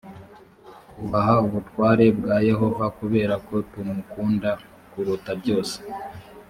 twubaha 0.89 1.33
ubutware 1.45 2.05
bwa 2.17 2.37
yehova 2.49 2.85
kubera 2.97 3.33
ko 3.47 3.55
tumukunda 3.71 4.49
kuruta 4.91 5.31
byose 5.41 5.75